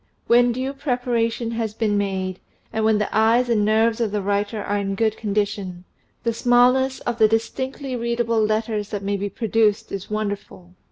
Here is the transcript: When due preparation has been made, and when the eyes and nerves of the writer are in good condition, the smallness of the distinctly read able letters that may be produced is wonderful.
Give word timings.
When 0.25 0.51
due 0.51 0.73
preparation 0.73 1.51
has 1.51 1.75
been 1.75 1.95
made, 1.95 2.39
and 2.73 2.83
when 2.83 2.97
the 2.97 3.15
eyes 3.15 3.49
and 3.49 3.63
nerves 3.63 4.01
of 4.01 4.09
the 4.09 4.23
writer 4.23 4.63
are 4.63 4.79
in 4.79 4.95
good 4.95 5.15
condition, 5.15 5.83
the 6.23 6.33
smallness 6.33 7.01
of 7.01 7.19
the 7.19 7.27
distinctly 7.27 7.95
read 7.95 8.19
able 8.21 8.43
letters 8.43 8.89
that 8.89 9.03
may 9.03 9.15
be 9.15 9.29
produced 9.29 9.91
is 9.91 10.09
wonderful. 10.09 10.73